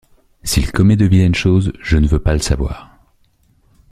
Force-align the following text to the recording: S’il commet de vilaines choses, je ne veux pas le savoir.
S’il 0.41 0.71
commet 0.71 0.95
de 0.95 1.05
vilaines 1.05 1.35
choses, 1.35 1.73
je 1.79 1.95
ne 1.97 2.07
veux 2.07 2.17
pas 2.17 2.33
le 2.33 2.39
savoir. 2.39 2.89